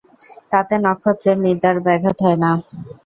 তাতে 0.51 0.75
নক্ষত্রের 0.85 1.37
নিদ্রার 1.45 1.77
ব্যাঘাত 1.85 2.17
হয় 2.25 2.39
না। 2.43 2.51